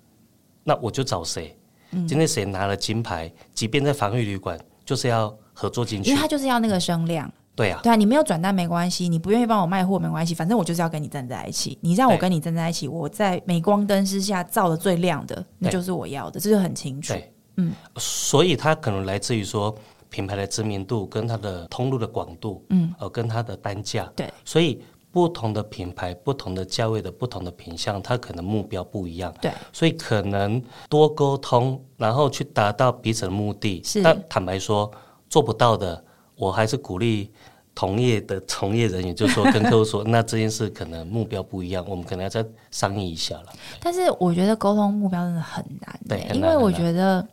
[0.63, 1.59] 那我就找谁。
[1.91, 7.29] 今天谁拿了金牌，即便在防御旅馆，就是要合作进去，因为他就是要那个声量。
[7.57, 11.77] 对啊，对啊，你没有转单没关系，你不愿意帮我卖货没关系，反正我就是要跟你站在一起。
[11.83, 17.13] 你让我跟你站在一起，我在镁光灯之下照的最亮的，那就是我要的，这就很清楚。
[17.57, 19.75] 嗯，所以它可能来自于说
[20.09, 24.83] 品牌的知名度跟它的通路的广度，嗯，呃，跟它的单价，对，所以
[25.13, 33.83] 不同的品牌、不同的价位的不同的品相，它可能目标不一样，对，所以可能多沟通，然后去达到彼此的目的。
[33.85, 34.91] 是，但坦白说
[35.29, 36.05] 做不到的，
[36.37, 37.31] 我还是鼓励。
[37.75, 43.47] 同业的从业人员就说跟客户说，那这件事可能目标不一样，我们可能要再商议一下了。
[43.81, 47.27] 但是我觉得沟通目标真的很难，对，因为我觉得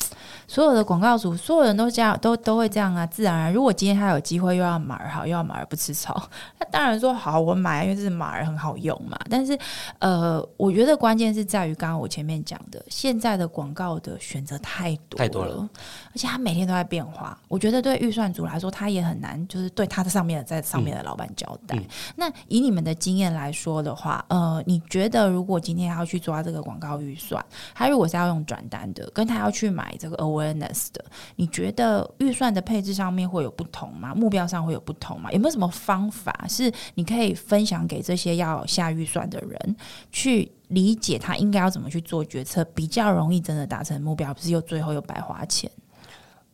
[0.48, 3.54] 所有的广告主，所有人都这样，都都会这样啊，自然而然。
[3.54, 9.20] 如果今天他有机会又要马儿好，又要马儿不吃草， 那当然说好，我买，因为这是马儿很好用嘛。
[9.30, 9.60] 但是
[10.00, 15.70] 呃，我觉得关键是在于刚刚我前面讲的，现在的广告的选择太多太多了，
[16.14, 17.38] 而且他每天都在变化。
[17.50, 20.38] 我觉得对预算组来说，他也很难，就是对他的上面。
[20.48, 21.76] 在上面的老板交代。
[22.16, 31.04] 那以你们的经验来说的话，呃，你觉得如果今天要去抓这个广告预算，他如果是要用转单的，跟他要去买这个 awareness 的，
[31.36, 34.13] 你觉得预算的配置上面会有不同吗？
[34.13, 35.32] 目标上会有不同吗？
[35.32, 39.76] 有没有什么方法是你可以分享给这些要下预算的人，
[40.12, 45.69] 去理解他应该要怎么去做决策，比较容易真的达成目标，不是又最后又白花钱？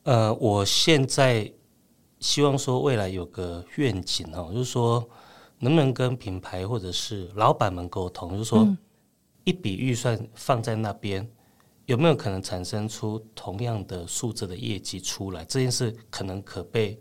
[0.04, 1.52] 呃，我现在。
[2.20, 5.06] 希望说未来有个愿景哦，就是说
[5.60, 8.66] 能不能跟品牌或者是老板们沟通，就是说
[9.44, 11.30] 一笔预算放在那边，
[11.86, 15.44] 有没有可能产生出同样的数字的业绩出来？
[15.46, 17.00] 这件事可能可被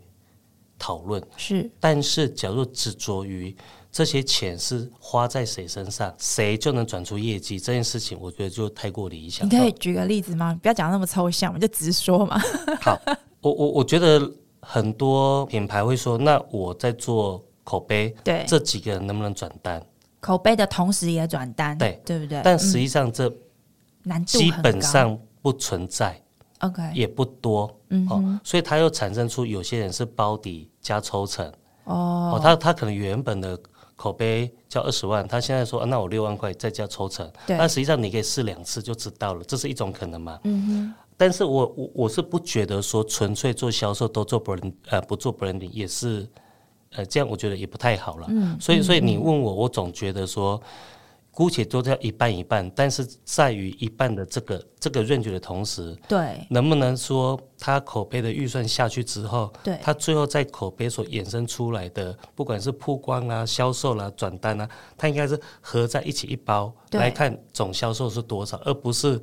[0.77, 1.21] 讨论。
[1.37, 3.55] 是，但是假如执着于
[3.91, 9.47] 这些钱是花在谁身上，谁就能转出业绩，这件事情我觉得就太过理想。
[9.47, 10.57] 你可以举个例子吗？
[10.61, 12.39] 不要讲那么抽象， 我就直说嘛。
[12.81, 12.99] 好，
[13.41, 14.31] 我我我觉得。
[14.65, 19.85] 很多品牌会说：“那我在做口碑，对这几个人能不能转单？
[20.21, 22.41] 口碑的同时也转单，对对不对？
[22.45, 23.29] 但实际上这
[24.03, 26.21] 难基本上不存在
[26.59, 26.81] ，OK。
[26.93, 31.51] 也不多，嗯，所以他又产生出有些人是包底加抽成，
[31.85, 33.59] 哦，他他可能原本的
[33.95, 37.57] 口碑叫二十万，他现在说啊，那我六万块再加抽成，对。
[37.57, 40.39] 那实际上你可以试两次就知道了，这是一种可能嘛。
[40.43, 46.27] 嗯哼，但是我我我是不觉得说纯粹做销售都做 brand 呃不做 branding 也是
[46.95, 48.27] 呃这样，我觉得也不太好了。
[48.29, 50.61] 嗯所以所以你问我，我总觉得说，
[51.33, 69.19] 姑且都叫一半一半，但是在于一半的这个这个 range 的同时，对能不能说他口碑的预算下去之后，对他最后在口碑所衍生出来的，不管是曝光啦、销售啦、转单啦，它应该是合在一起一包来看总销售是多少，而不是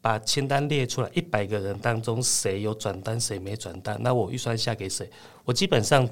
[0.00, 5.10] 把清单列出来，一百个人当中谁有转单，谁没转单，那我预算下给谁？
[5.44, 6.08] 我基本上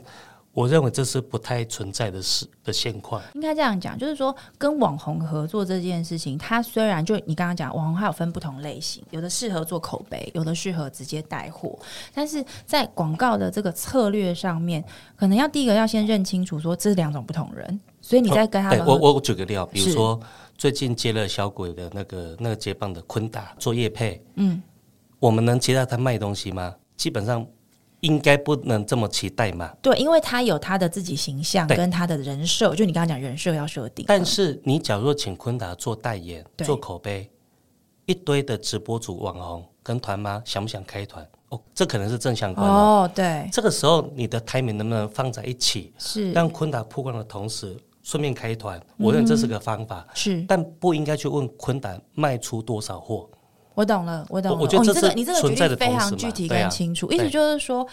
[0.52, 3.22] 我认为这是不太存在的事的现况。
[3.34, 11.78] 应该这样讲，就是说跟网红合作这件事情，它虽然就你刚刚讲，网红还有分不同类型，有的适合做口碑，有的适合直接带货，
[12.12, 14.84] 但是在广告的这个策略上面，
[15.14, 20.18] 可能要第一个要先认清楚说这是两种不同人，所以你在跟他们我我举个例啊，比如是说
[20.56, 24.60] 最近接了小鬼的那个那个接棒的坤达做业配，嗯，
[25.20, 26.74] 我们能接到他卖东西吗？
[26.96, 27.46] 基本上
[28.00, 29.72] 应该不能这么期待嘛。
[29.82, 37.30] 对，因为他有他的自己形象跟他的人设，就你刚刚讲人设要设定，但是你假如说请昆达做代言、做口碑，
[38.06, 41.26] 一堆的直播主、网红跟团妈想不想开团？
[41.48, 42.74] 哦，这可能是正相关哦。
[43.04, 48.80] 哦，对，这个时候你的 timing 能不能放在一起，是让昆达曝光的同时顺便开团？
[48.98, 53.28] 我认为这是个方法，是，但不应该去问昆达卖出多少货。
[53.78, 54.56] 我懂了，我懂了。
[54.56, 57.86] 我我觉得哦、你这个你这个举存在例非常具体跟清楚，意思就是说。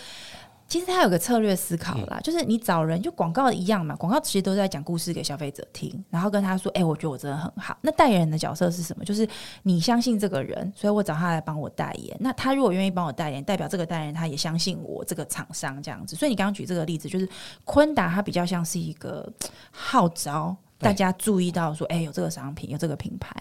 [0.68, 9.06] 其实他有个策略思考嗯啦，就是你找人就广告一样嘛，广告其实都在讲故事给消费者听，然后跟他说：“哎、我觉得我真的很好。”那代言人的角色是什么？
[9.06, 9.30] 就是
[9.62, 12.18] 你相信这个人，所以我找他来帮我代言。
[12.20, 16.16] 那他如果愿意帮我代言，代表这个代言人他也相信我这个厂商这样子。
[16.16, 17.30] 所以你刚刚举这个例子，就是
[17.64, 19.32] 昆达，它比较像是一个
[19.70, 23.32] 号召大家注意到说：“哎、有这个商品，有这个品牌。”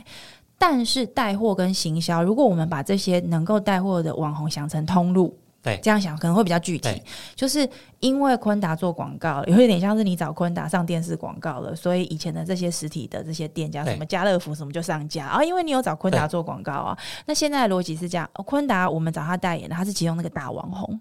[0.59, 7.03] 但是带货跟行销，如果我们把这些能够带货的网红想成通路，对这样想可能会比较具体。
[7.35, 7.69] 就是
[8.01, 16.99] 因为昆达做广告，有一点像是你找昆达上电视广告了，所以以前的这些实体的这些店家，什么家乐福什么就上架啊，因为你有找昆达做广告啊。
[17.27, 20.99] 那现在的逻辑是这样，哦昆达我们找他代言的，他是其中那个大网红。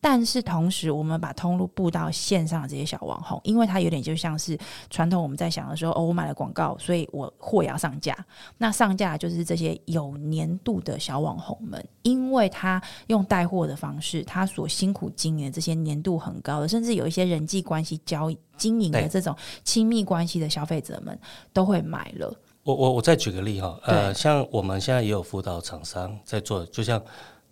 [0.00, 4.56] 但是同时，我们把通路布到线上的这些小网红，因为它有点就像是
[4.88, 8.16] 传统我们在想的时候，哦，我买了广告，所以我货也要上架。
[8.58, 21.18] 那上架就是这些有年度的小网红们，因为他用带货的方式，他所辛苦经营的这些年度很高的，甚至有一些人际关系交易经营的这种亲密关系的消费者们，
[21.52, 22.32] 都会买了。
[22.62, 27.02] 我我我再举个例哈，呃，像我们现在也有辅导厂商在做，就像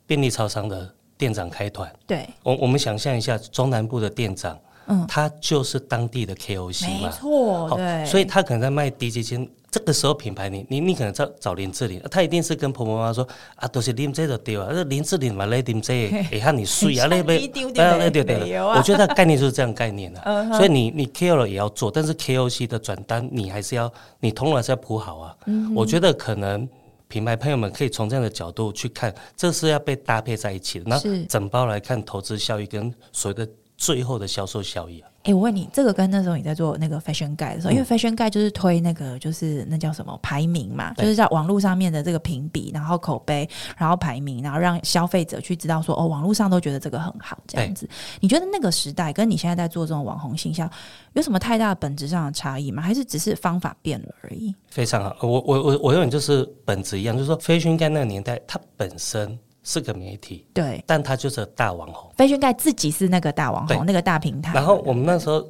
[0.06, 4.58] 便利超商的店长开团，对，我我们想象一下中南部的店长，
[4.88, 5.06] 嗯。
[5.08, 18.76] 他就是当地的 KOC 没嘛，错，对，所以他可能在卖低阶间，这个时候品牌你你你可能找找林志玲，他一定是跟婆婆妈妈说啊，都是林这就对啊，那林志玲嘛来林这，哎哈你睡啊， 那边一丢丢的对对没有啊。
[18.76, 20.20] 我觉得他概念就是这样概念的、
[20.52, 25.34] 所以你你 KOL 也要做，但是 KOC 的转单你还是要你通路还是要铺好啊。
[25.46, 26.68] 嗯我觉得可能。
[27.14, 30.84] 品牌朋友们可以从这样的角度去看，这是要被搭配在一起的。
[30.88, 35.08] 那整包来看投资效益跟所谓的最后的销售效益啊。
[35.24, 47.88] 哎、我问你，这个跟那时候你在做那个 Fashion Guide 的时候，因嗯为 Fashion Guide 就是推那个就是那叫什么排名嘛，就是在网络上面的这个评比，然后口碑，然后排名，然后让消费者去知道说哦，网络上都觉得这个很好这样子。
[48.20, 50.70] 你觉得那个时代跟你现在在做这种网红形象
[51.14, 52.82] 有什么太大的本质上的差异吗？
[52.82, 54.54] 还是只是方法变了而已？
[54.68, 62.08] 非常好，我我我我认为就是本质一样，就是说飞讯在那个年代，它本身是个媒体，对但他就是大网红。
[62.16, 64.52] ，Fashion Guide 自己是那个大网红，那个大平台。
[64.54, 65.44] 然后我们那时候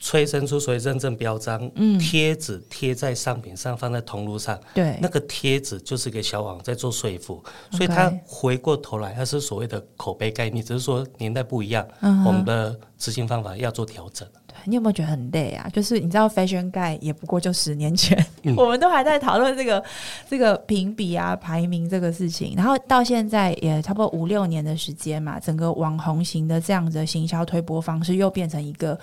[0.00, 14.26] 催生出所谓认证标章，嗯贴纸贴在商品上，放在铜炉上，对那个贴纸就是给小网在做说服，所以它回过头来，它是所谓的口碑概念，只是说年代不一样，嗯我们的执行方法要做调整。
[14.46, 15.68] 对你有没有觉得很累啊？
[15.72, 19.82] 就是你知道，Fashion Guide 也不过就十年前，嗯 我们都还在讨论这个
[20.28, 28.96] 这个评比啊、排名这个事情，然后到现在也差不多五六年的时间嘛，整个网红型的这样子的行销推播方式又变成一个。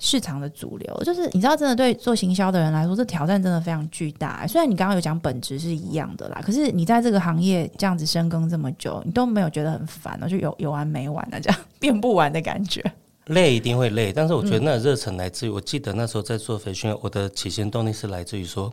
[0.00, 4.44] 市场的主流，就是你知道，真的对做行销的人来说，这挑战真的非常巨大。
[4.46, 12.82] 虽然你刚刚有讲本质是一样的啦，可是你在这个行业这样子深耕这么久，你都没有觉得很烦哦，就有有完没完的这样 变不完的感觉。
[13.26, 14.52] 累一定会累，但是我觉嗯。
[14.52, 18.72] 得那个热忱来自于，我记得那时候在做培训，我的起心动力是来自于说，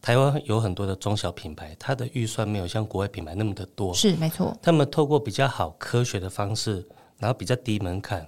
[0.00, 6.86] 台湾有很多的中小品牌，它的预算没有像国外品牌那么的多，是没错，他们透过比较好科学的方式，
[7.18, 8.26] 然后比较低门槛，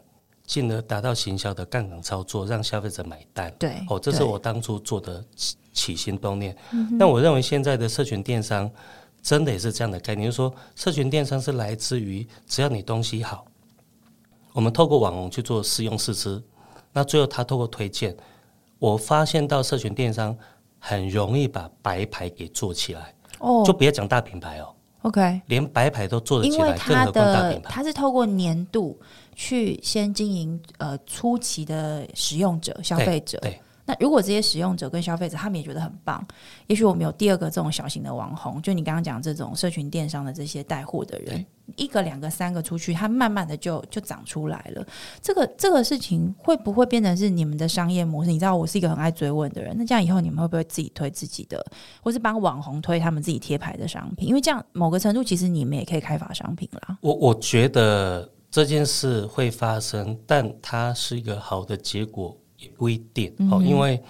[0.50, 3.54] 进而达到行销的杠杆操作，让消费者买单。
[3.56, 6.56] 对，哦，这是我当初做的起起心动念。
[6.98, 8.68] 那我认为现在的社群电商
[9.22, 13.46] 真的也是这样的概念，就是说，社群电商是来自于只要你东西好，
[14.52, 16.42] 我们透过网红去做试用试吃，
[16.92, 18.16] 那最后他透过推荐，
[18.80, 20.36] 我发现到社群电商
[20.80, 23.14] 很容易把白牌给做起来。
[23.38, 24.74] 哦，就别讲大品牌哦。
[25.02, 27.70] OK，连白牌都做得起来，更何况大品牌。
[27.70, 28.98] 它是透过年度
[29.34, 33.38] 去先经营呃初期的使用者、消费者。
[33.40, 33.60] 对。
[33.90, 36.24] 那如果这些使用者跟消费者他们也觉得很棒，
[36.68, 44.86] 也许我们有第二个这种小型的网红，就你刚刚讲这种社群电商的这些带货的人，一个、两个、三个出去，它慢慢的就就长出来了。
[45.20, 48.30] 这个这个事情会不会变成是你们的商业模式？
[48.30, 51.60] 你知道我是一个很爱追问的人，那这样以后你们会不会自己推自己的，
[52.00, 54.28] 或是帮网红推他们自己贴牌的商品？
[54.28, 56.96] 因为这样某个程度其实你们也可以开发商品啦。
[57.00, 62.36] 我我觉得这件事会发生，但它是一个好的结果。
[62.60, 64.00] 也不一定哦，因为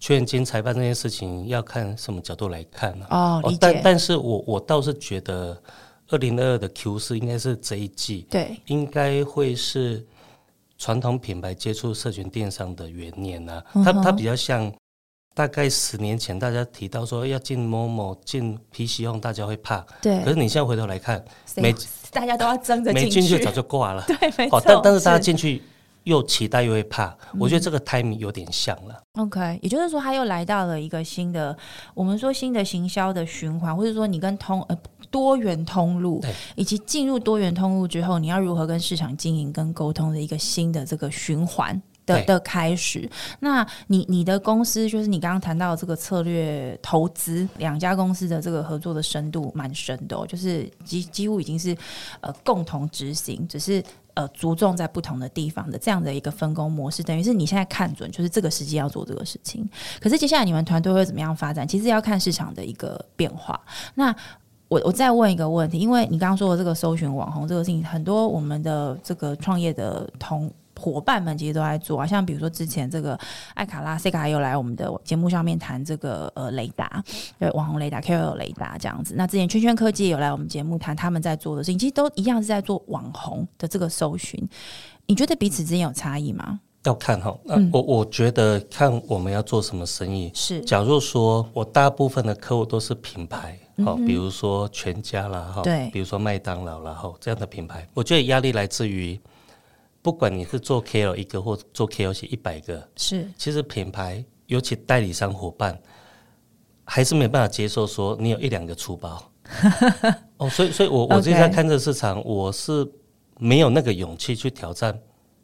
[0.00, 3.06] 劝金裁判这件事情要看什么角度来看呢？
[3.08, 5.56] 哦，但但是我我倒是觉得，
[6.08, 10.04] 二零二二的 Q 四应该是这一季，对，应该会是
[10.76, 13.62] 传统品牌接触社群电商的元年呢。
[13.72, 14.70] 它它比较像
[15.32, 20.20] 大概十年前大家提到说要进某某进 PC 用，大家会怕，对。
[20.22, 21.24] 可是你现在回头来看，
[21.56, 21.72] 没
[22.10, 24.60] 大家都要争着进去，早就挂了， 对，没错。
[24.66, 25.62] 但但是大家进去。
[26.04, 29.02] 又期待又会怕，我觉得这个 timing 有点像了。
[29.14, 31.56] OK，也就是说，他又来到了一个新的，
[31.94, 34.78] 我们说新的行销的循环，或者说你跟通呃
[35.10, 36.22] 多元通路，
[36.56, 43.08] 以及进入多元通路之后，你要如何跟市场经营跟沟通的一个新的这个循环的的开始。
[43.40, 51.74] 那你你的公司就是你刚刚谈到这个策略投资，两家公司的这个合作的深度蛮深的，哦，就是几几乎已经是
[52.20, 53.82] 呃共同执行，只是。
[54.14, 59.68] 呃，着重在不同的地方的这样的一个分工模式，等于是你现在看准，就是这个时机要做这个事情。
[60.00, 61.66] 可是接下来你们团队会怎么样发展？
[61.66, 63.60] 其实要看市场的一个变化。
[63.94, 64.14] 那
[64.68, 70.50] 我我再问一个问题，因为你刚刚说的这个搜寻网红这个事情，很多我们的这个创业的同。
[70.84, 73.18] 伙伴们其实都在做啊，像比如说之前这个
[73.54, 77.02] 艾卡拉、塞卡又来我们的节目上面谈这个呃雷达，
[77.38, 79.14] 对网红雷达、KOL 雷达这样子。
[79.16, 84.46] 那之前圈圈科技也有来我们节目谈他们在做的事情，其实都一样是在做网红的这个搜寻。
[85.06, 86.60] 你觉得彼此之间有差异吗？
[86.84, 90.60] 要看哈，那我我觉得看我们要做什么生意是。
[90.60, 99.18] 假如说我大部分的客户都是品牌，好，比如说全家啦，哈，对，比如说麦当劳啦，哈，这样的品牌，我觉得压力来自于。
[100.04, 103.26] 不管你是做 KOL 一个或做 KOL 写一百个，是。
[103.38, 105.80] 其实品牌尤其代理商伙伴
[106.84, 109.32] 还是没办法接受说你有一两个出包。
[110.36, 112.86] 哦，所以所以我我最近在看这个市场，我是
[113.38, 114.94] 没有那个勇气去挑战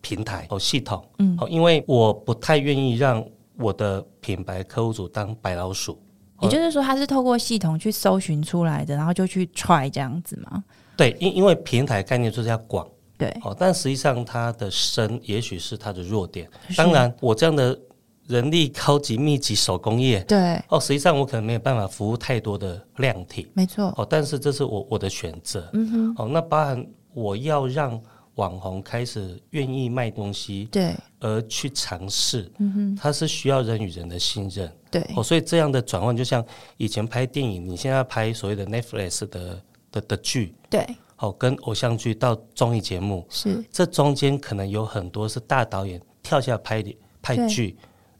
[0.02, 3.24] 平台哦系统，嗯，哦，因为我不太愿意让
[3.56, 5.98] 我的品牌客户组当白老鼠，
[6.42, 10.62] 也就是说他是透过系统去搜寻出来的，然后就去 try 这样子吗？
[10.98, 12.86] 对，因因为平台概念就是要广。
[13.20, 16.48] 对，哦，但实际上它的深也许是它的弱点。
[16.74, 17.78] 当然，我这样的
[18.26, 23.92] 人力高级密集手工业，对，哦，实际上我可能没有办法服务太多的量体，没错。
[23.98, 25.68] 哦，但是这是我我的选择。
[25.74, 28.00] 嗯哼，哦，那包含我要让
[28.36, 35.04] 网红开始愿意卖东西，对，而去尝试，嗯哼，它是需要人与人的信任，对。
[35.14, 36.42] 哦，所以这样的转换就像
[36.78, 39.62] 以前拍电影，你现在拍所谓的 Netflix 的
[39.92, 40.86] 的的剧，对。
[41.20, 43.62] 哦，跟偶像剧到综艺节目，是。
[43.70, 46.82] 这中间可能有很多是大导演跳下拍
[47.20, 47.76] 拍剧，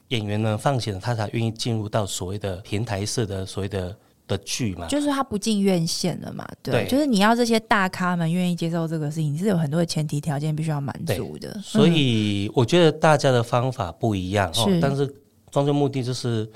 [0.08, 3.96] 演员呢放弃了，他才愿意进入到所谓的平台式的所谓的
[4.28, 15.06] 的剧嘛，就是他不进院线了嘛，对，就是你要这些大咖们愿意接受这个事情，是有很多的前提条件必须要满足的，所以我觉得大家的方法不一样哦，但是
[15.50, 16.46] 终究目的就是。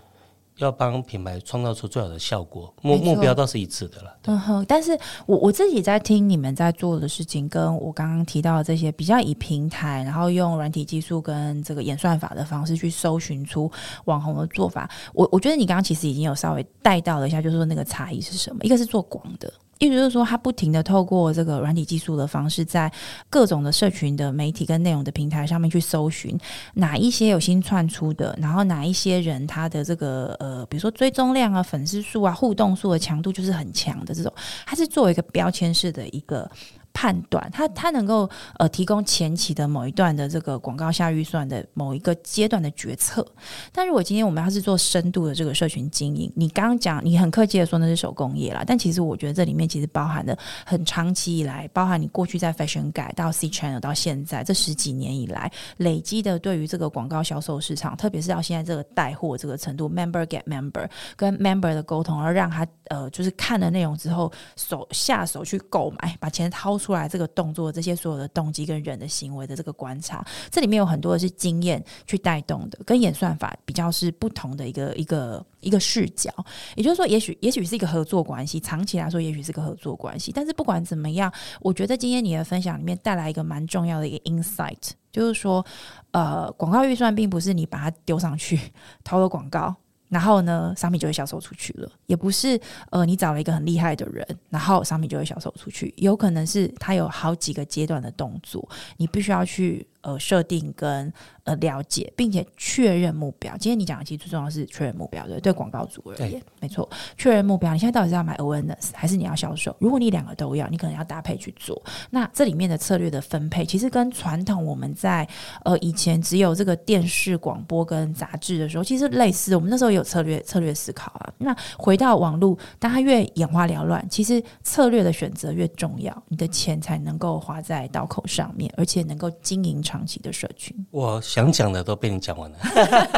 [0.59, 4.17] 要帮品牌创造出最好的效果，目目标倒是一致的了。
[4.27, 13.71] 嗯哼，但是我我自己在听你们在做的事情，跟我刚刚提到的这些比较以平台，然后用软体技术跟这个演算法的方式去搜寻出
[14.05, 18.63] 网红的做法，我我觉得你刚刚其实已经有稍微带到了一下，就是说那个差异是什么？
[18.63, 19.53] 一个是做广的。
[19.79, 22.91] 意思就是说，他不停的透过这个软体技术的方式，在
[23.29, 26.39] 各种的社群的媒体跟内容的平台上面去搜寻
[26.75, 34.33] 哪一些有新窜出的，然后哪一些人他的这个呃，比如说追踪量啊、粉丝数啊、互动数的强度就是很强的这种，
[34.65, 36.51] 它是作为一个标签式的一个
[36.95, 43.27] 判断，它它能够呃提供前期的某一段的这个广告下预算的某一个阶段的决策。
[43.73, 76.31] 但如果今天我们要是做深度的这个社群经营，你刚刚讲你很客气的说那是手工业啦，但其实我觉得这里面其实包含的很长期以来，包含你过去在 fashion 改到 C channel 到现在这十几年以来累积的对于这个广告销售市场，特别是到现在这个带货这个程度，member get member 跟 member 的沟通，而让他呃就是看了内容之后手下手去购买，把钱掏出来这个动作，这些所有的动机跟人的行为的这个观察，这里面有很多的是经验去带动的，跟演算法比较是不同的一个一个一个视角。
[76.77, 80.31] 也就是说，也许也许是一个合作关系，长期来说也许是个合作关系。
[80.31, 81.33] 但是不管怎么样，
[81.63, 85.65] 我觉得今天你的分享里面带来一个蛮重要的一个 insight，就是说，
[86.11, 88.61] 呃，广告预算并不是你把它丢上去
[89.03, 89.75] 投了广告。
[90.15, 91.91] 然后呢，商品就会销售出去了。
[92.07, 92.59] 也不是
[92.91, 95.93] 呃，你找了一个很厉害的人，然后商品就会销售出去。
[95.97, 98.67] 有可能是他有好几个阶段的动作，
[98.99, 99.85] 你必须要去。
[100.05, 101.11] 呃，设定跟
[101.45, 103.57] 呃了解，并且确认目标。
[103.57, 107.73] 今天你讲的其实最重要是确认目标，对对，广告主而言，没错，确认目标。
[107.73, 109.75] 你现在到底是要买 awareness 还是你要销售？
[109.79, 111.81] 如果你两个都要，你可能要搭配去做。
[112.11, 115.29] 那这里面的策略的分配，其实跟传统我们在
[115.65, 119.55] 呃以前只有这个电视广播跟杂志的时候，其实类似。
[119.55, 121.33] 我们那时候有策略策略思考啊。
[121.39, 132.59] 那回到网络，当它越眼花缭乱，其实策略的选择越重要，你的钱才能够花在刀口上面，而且能够经营长期的社群，我想讲的都被你讲完了。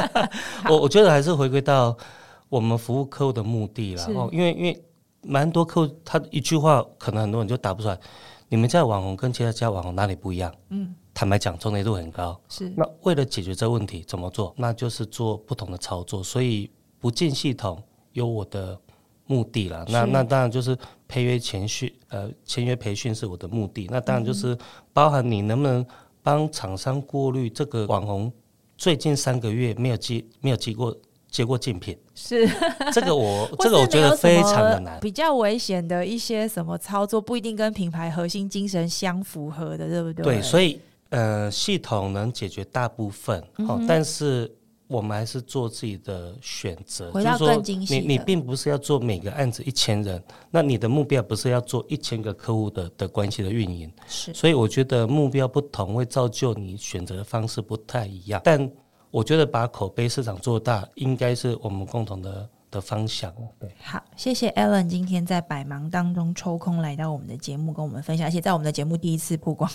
[0.70, 1.94] 我我觉得还是回归到
[2.48, 4.06] 我们服务客户的目的了。
[4.14, 4.84] 哦，因为因为
[5.20, 7.98] 蛮多客户他一句话，可能很多人就答不出来。
[8.48, 10.50] 你们家网红跟其他家网红哪里不一样？
[10.70, 12.40] 嗯，坦白讲，重叠度很高。
[12.48, 12.72] 是。
[12.74, 14.54] 那为了解决这个问题，怎么做？
[14.56, 16.24] 那就是做不同的操作。
[16.24, 18.80] 所以不进系统有我的
[19.26, 19.84] 目的了。
[19.90, 20.74] 那那当然就是
[21.06, 23.86] 培约前训，呃，签约培训是我的目的。
[23.90, 24.56] 那当然就是
[24.94, 25.84] 包含你能不能。
[26.26, 28.32] 帮厂商过滤这个网红
[28.76, 30.92] 最近三个月没有接没有接过
[31.30, 32.48] 接过竞品，是
[32.92, 40.24] 这个我 这个我觉得非常的难，比较危险的一些什么操作不一定跟品牌核心精神相符合的，对不对？
[40.24, 44.52] 对，所以呃，系统能解决大部分，好，但是。
[44.88, 47.56] 我们还是做自己的选择，就是说，
[47.88, 58.70] 你你并不是要做每个案子一千人，那你的目标不是要做一千个客户的的关系的运营，是，所以我觉得目标不同会造就你选择的方式不太一样，但
[59.10, 62.48] 我觉得把口碑市场做大，应该是我们共同的。
[62.76, 69.70] 的方向，对，好，谢谢 Alan 今天在百忙当中抽空来到我们的节目，跟我们分享，而且在我们的节目第一次曝光，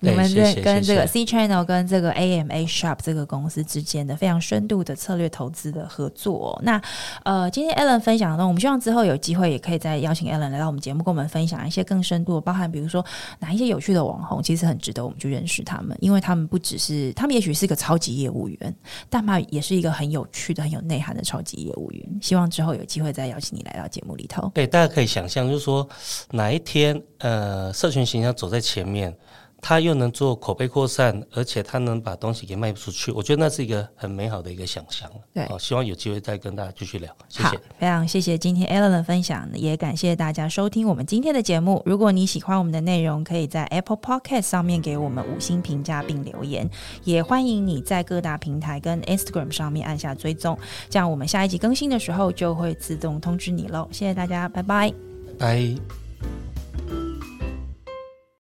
[0.00, 0.28] 你们
[0.64, 6.60] 跟这个 C Channel 跟这个 AMA Shop 这个公司之间的非常深度的策略投资的合作。
[6.64, 6.82] 那
[7.24, 13.04] 呃，今天 Alan 分享的，我们希望之后有机会也可以再邀请 Alan 来到我们节目，跟我们分享一些更深度，包含比如说
[13.38, 18.76] 哪一些有趣的网红，其实很值得我们去认识他们，因为他们不只是他们，也许是个超级业务员，
[19.08, 22.18] 但嘛也是一个很有趣的、很有内涵的超级业务员。
[22.20, 24.50] 希望之后有机会再邀请你来到节目里头。
[24.54, 25.88] 对，大家可以想象，就是说
[26.30, 29.16] 哪一天，呃，社群形象走在前面。
[29.60, 35.10] 他又能做口碑扩散，而且他能把东西给卖出去，我觉得那是一个很美好的一个想象。
[35.34, 37.14] 对，希望有机会再跟大家继续聊。
[37.28, 41.82] 谢谢，非常谢谢今天 Alan 的分享，也感谢大家收听我们今天的节目。
[41.84, 46.68] 如果你喜欢我们的内容，可以在 Apple Podcast 上面给我们五星评价并留言，
[47.04, 50.58] 也欢迎你在各大平台跟 Instagram 上面按下追踪，
[50.88, 53.88] 这样我们下一集更新的时候就会自动通知你喽。
[53.92, 54.92] 谢谢大家，拜拜，
[55.38, 55.99] 拜。